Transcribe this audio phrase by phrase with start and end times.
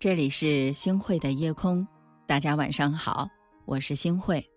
[0.00, 1.84] 这里是星汇的夜空，
[2.24, 3.28] 大家晚上好，
[3.64, 4.48] 我是星汇。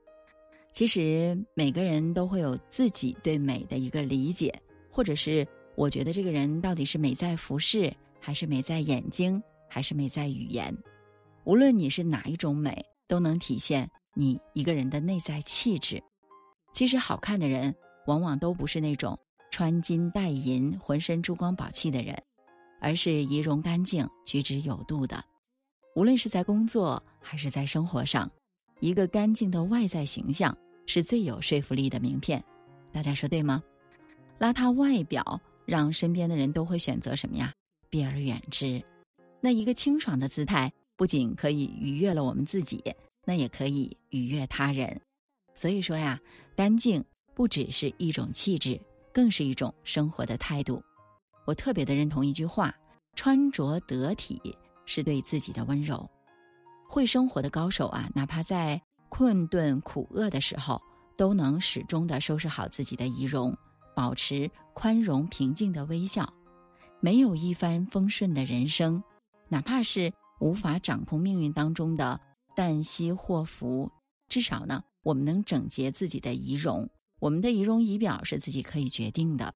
[0.72, 4.54] 其实每个人都会有自己对美的一个理解，
[4.88, 5.44] 或者是
[5.76, 10.72] 我觉得这个人到底是美在服饰，还是美在眼睛，还是美在语言。
[11.44, 16.00] 无论你是哪一种美，都能体现你一个人的内在气质。
[16.72, 17.74] 其实好看的人，
[18.06, 19.18] 往往都不是那种
[19.50, 22.16] 穿金戴银、浑身珠光宝气的人，
[22.80, 25.20] 而是仪容干净、举止有度的。
[25.96, 28.30] 无论是在工作还是在生活上。
[28.80, 32.44] 一个干净的外在形象是最有说服力的名片，
[32.92, 33.62] 大家说对吗？
[34.40, 37.54] 邋遢外表让身边的人都会选择什么呀？
[37.90, 38.84] 避而远之。
[39.40, 42.84] 那一个清爽的姿态，不仅可以愉悦了我们自己，
[43.24, 45.00] 那也可以愉悦他人。
[45.54, 46.20] 所以说呀，
[46.56, 47.04] 干净
[47.36, 48.82] 不只是一种气质，
[49.14, 50.82] 更是一种生活的态度。
[51.46, 52.74] 我特别的认同一句话：
[53.16, 54.42] 穿着得体
[54.94, 56.10] 是对自己的温柔。
[56.86, 60.82] 会生活的高手啊，哪怕在困顿苦厄的时候，
[61.16, 63.56] 都能始终的收拾好自己的仪容，
[63.96, 66.34] 保持宽容平静的微笑。
[67.00, 69.02] 没有一帆风顺的人生，
[69.48, 72.20] 哪怕是无法掌控命运当中的
[72.54, 73.90] 旦夕祸福，
[74.28, 76.90] 至少呢，我们能整洁自己的仪容。
[77.20, 79.54] 我们的仪容仪表是自己可以决定的，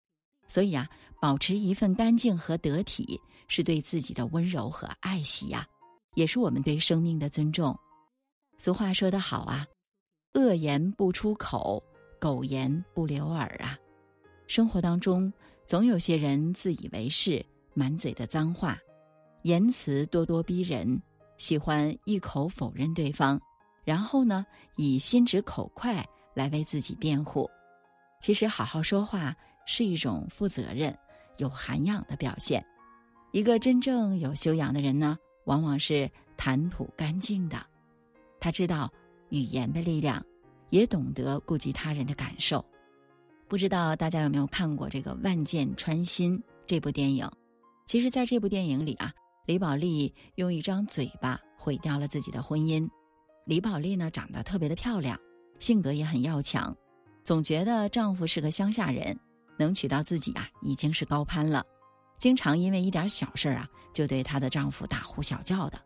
[0.47, 0.87] 所以啊，
[1.19, 5.67] 保持一份干净和得体，是对自己的温柔和爱惜呀。
[6.15, 7.77] 也是我们对生命的尊重。
[8.57, 9.67] 俗话说得好啊
[10.33, 11.83] ，“恶言不出口，
[12.19, 13.77] 狗言不留耳”啊。
[14.47, 15.31] 生活当中
[15.67, 18.79] 总有些人自以为是，满嘴的脏话，
[19.41, 21.01] 言辞咄咄逼人，
[21.37, 23.37] 喜欢一口否认对方，
[23.83, 24.45] 然后呢，
[24.77, 27.49] 以心直口快来为自己辩护。
[28.21, 29.35] 其实，好好说话
[29.65, 30.97] 是一种负责任、
[31.37, 32.65] 有涵养的表现。
[33.35, 35.17] 一个真正有修养的人呢。
[35.43, 37.61] 往往是谈吐干净的，
[38.39, 38.89] 他知道
[39.27, 40.25] 语言的力量，
[40.69, 42.63] 也懂得顾及他人的感受。
[43.49, 47.29] 不知道大家有没有看过这个《万箭穿心》这部电影？
[47.85, 49.11] 其实，在这部电影里啊，
[49.47, 52.89] 李宝莉用一张嘴巴毁掉了自己的婚姻。
[53.43, 55.19] 李宝莉呢，长得特别的漂亮，
[55.59, 56.73] 性格也很要强，
[57.25, 59.19] 总觉得丈夫是个乡下人，
[59.59, 61.65] 能娶到自己啊，已经是高攀了。
[62.17, 65.79] 经常因为一点小事啊，就对她的丈夫大呼小叫的。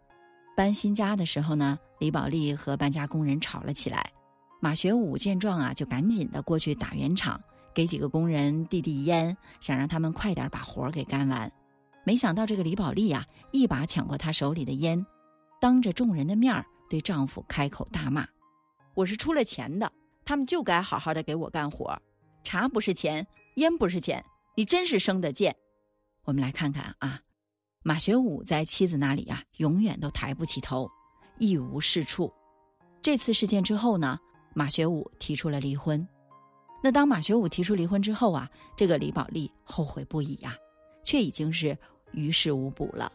[0.55, 4.11] 搬新家的时候呢，李宝莉和搬家工人吵了起来。
[4.61, 7.41] 马学武见状啊，就赶紧的过去打圆场，
[7.73, 11.49] 给几个工人递递烟，想让他们快点把活给干完。
[12.05, 15.05] 没想到这个李宝莉啊，一把抢过他手里的烟，
[15.61, 18.27] 当着众人的面对丈夫开口大骂
[18.95, 19.89] ：“我是出了钱的，
[20.25, 21.97] 他们就该好好的给我干活。
[22.43, 23.25] 茶不是钱，
[23.55, 24.23] 烟不是钱，
[24.55, 25.55] 你真是生的贱。”
[26.29, 27.19] 我们来看看啊，
[27.81, 30.87] 马学武在妻子那里啊，永远都抬不起头，
[31.39, 32.31] 一无是处。
[33.01, 34.19] 这次事件之后呢，
[34.53, 36.07] 马学武提出了离婚。
[36.83, 38.47] 那当马学武提出离婚之后啊，
[38.77, 40.55] 这个李宝莉后悔不已呀，
[41.03, 41.75] 却已经是
[42.11, 43.11] 于事无补了。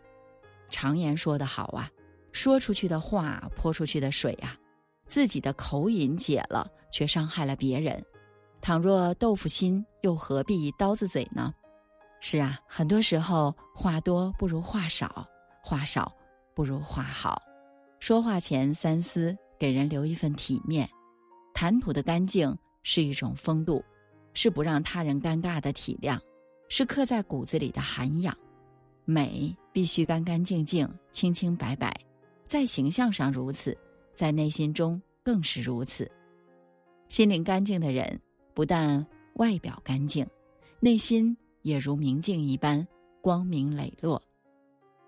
[0.69, 1.89] 常言说得好啊，
[2.33, 4.59] 说出去的话泼出去的水啊，
[5.07, 8.05] 自己的口瘾解了，却伤害了别人。
[8.61, 11.55] 倘若豆腐心，又何必刀子嘴呢？
[12.27, 15.29] 是啊，很多时候话多不如话少，
[15.63, 16.11] 话少
[16.55, 17.39] 不如话好。
[18.01, 20.89] 说话前三思，给人留一份体面。
[21.53, 23.85] 谈吐的干净是一种风度，
[24.33, 26.19] 是不让他人尴尬的体谅，
[26.71, 28.35] 是刻在骨子里的涵养。
[29.05, 31.95] 美必须干干净净、清清白白，
[32.47, 33.77] 在形象上如此，
[34.15, 36.11] 在内心中更是如此。
[37.11, 38.19] 心灵干净的人，
[38.55, 40.27] 不但外表干净，
[40.81, 41.37] 内心。
[41.65, 42.87] 也如明镜一般
[43.23, 44.23] 光明磊落，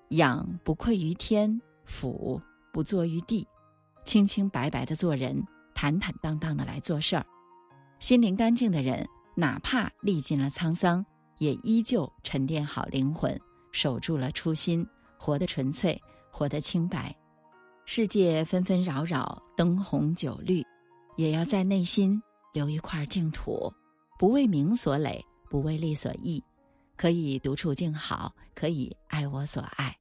[0.09, 2.41] 仰不愧于天，俯
[2.73, 3.47] 不作于地，
[4.07, 7.27] 清清白白的做人，坦坦荡荡的来做事儿。
[7.99, 11.05] 心灵干净的人，哪怕历尽了沧桑，
[11.37, 13.39] 也依旧沉淀好灵魂，
[13.71, 14.87] 守住了初心，
[15.19, 16.01] 活得纯粹，
[16.31, 17.15] 活得清白。
[17.85, 20.65] 世界纷纷扰扰，灯红酒绿，
[21.17, 22.19] 也要在内心
[22.55, 23.71] 留一块净土，
[24.19, 25.23] 不为名所累。
[25.49, 26.43] 不为利所役，
[26.97, 29.97] 可以独处静好，可以爱我所爱。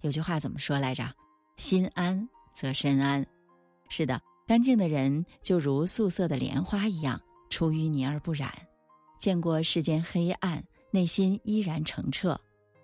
[0.00, 1.10] 有句话怎么说来着？
[1.56, 3.26] 心安则身安。
[3.88, 8.52] 是的，干净的人就如素色的莲花一样，出淤泥而不染。
[9.18, 12.36] 见过世间黑暗，内心依然澄澈；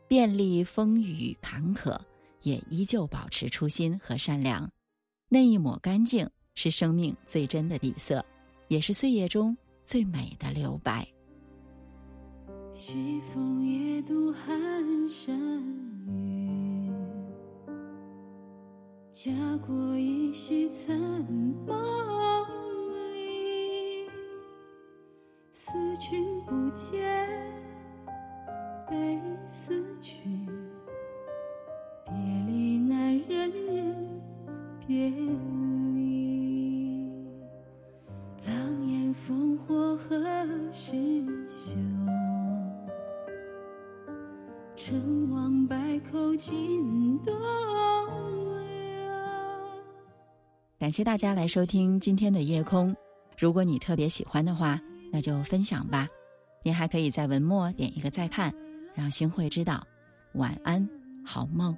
[0.09, 1.99] 遍历风雨坎坷，
[2.43, 4.69] 也依旧保持初心和善良。
[5.29, 8.25] 那一抹干净，是生命最真的底色，
[8.69, 11.07] 也是岁月中最美的留白。
[12.75, 14.49] 西风夜渡寒
[15.07, 15.39] 山
[16.09, 16.91] 雨，
[19.13, 20.99] 家国依稀残
[21.67, 21.77] 梦
[23.13, 24.09] 里，
[25.53, 27.39] 思君不见，
[28.89, 30.49] 悲思君，
[32.07, 32.15] 别
[32.47, 34.21] 离难忍忍
[34.87, 37.07] 别离，
[38.47, 40.17] 狼烟烽火何
[40.73, 40.97] 时
[50.79, 52.95] 感谢大家来收听今天的夜空。
[53.39, 54.81] 如果你特别喜欢的话，
[55.13, 56.09] 那就分享吧。
[56.65, 58.53] 您还可以在文末点一个再看，
[58.95, 59.87] 让星会知道。
[60.35, 60.89] 晚安，
[61.25, 61.77] 好梦。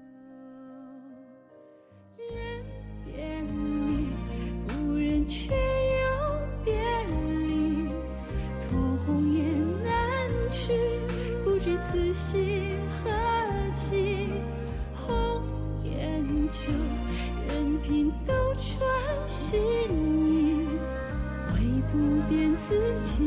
[18.57, 18.89] 穿
[19.27, 19.61] 新
[20.25, 20.67] 衣
[21.49, 21.59] 会
[21.93, 23.27] 不变此情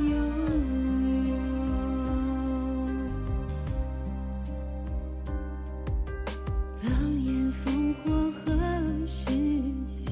[0.00, 1.34] 悠悠
[6.82, 6.90] 狼
[7.24, 8.42] 烟烽火何
[9.06, 9.30] 时
[9.86, 10.10] 休？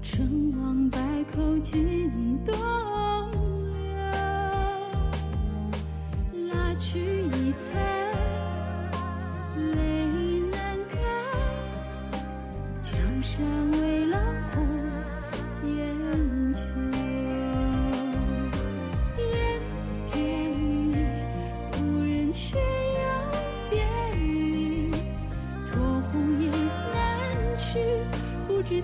[0.00, 2.10] 成王败寇尽
[2.44, 2.54] 东
[3.72, 3.82] 流
[6.50, 7.87] 拉去已残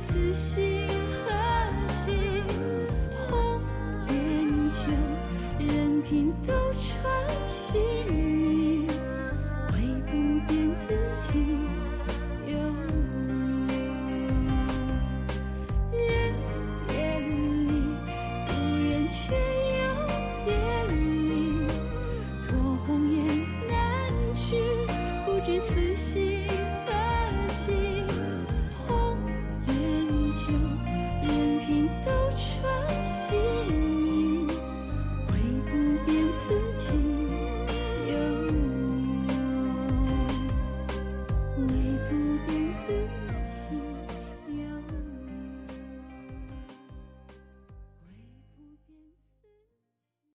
[0.06, 0.86] 此心
[1.26, 1.32] 何
[1.90, 2.12] 寄
[3.16, 3.60] 红
[4.06, 4.92] 颜旧
[5.58, 8.33] 任凭斗转星